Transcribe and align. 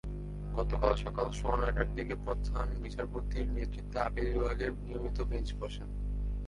গতকাল 0.55 0.93
সকাল 0.95 1.27
সোয়া 1.31 1.57
নয়টার 1.57 1.89
দিকে 1.95 2.15
প্রধান 2.15 2.67
বিচারপতির 2.83 3.45
নেতৃত্বে 3.55 3.97
আপিল 3.99 4.25
বিভাগের 4.33 4.71
নিয়মিত 4.85 5.17
বেঞ্চ 5.21 5.49
বসেন। 5.59 5.89